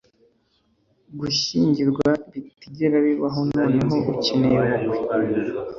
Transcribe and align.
gushyingirwa 1.19 2.07
bitigera 2.31 2.97
bibaho 3.05 3.39
noneho 3.55 3.95
ukeneye 4.11 4.63
ubukwe 4.87 5.15